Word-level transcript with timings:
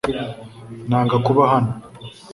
Nanga 0.89 1.15
kuba 1.25 1.43
hano. 1.53 1.73